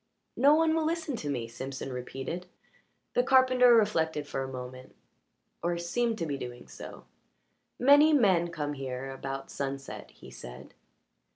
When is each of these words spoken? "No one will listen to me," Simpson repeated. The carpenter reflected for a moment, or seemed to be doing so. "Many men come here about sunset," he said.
"No 0.35 0.55
one 0.55 0.73
will 0.73 0.83
listen 0.83 1.15
to 1.17 1.29
me," 1.29 1.47
Simpson 1.47 1.93
repeated. 1.93 2.47
The 3.13 3.21
carpenter 3.21 3.75
reflected 3.75 4.25
for 4.27 4.41
a 4.41 4.51
moment, 4.51 4.95
or 5.61 5.77
seemed 5.77 6.17
to 6.17 6.25
be 6.25 6.39
doing 6.39 6.67
so. 6.67 7.05
"Many 7.77 8.11
men 8.11 8.47
come 8.47 8.73
here 8.73 9.11
about 9.11 9.51
sunset," 9.51 10.09
he 10.09 10.31
said. 10.31 10.73